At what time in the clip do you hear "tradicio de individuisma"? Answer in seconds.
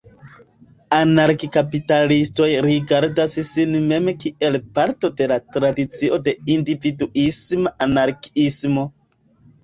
5.57-7.75